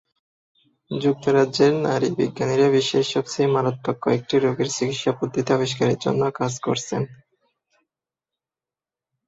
[0.91, 7.01] যুক্তরাজ্যের নারী বিজ্ঞানীরা বিশ্বের সবচেয়ে মারাত্মক কয়েকটি রোগের চিকিৎসাপদ্ধতি আবিষ্কারের জন্য কাজ করছেন।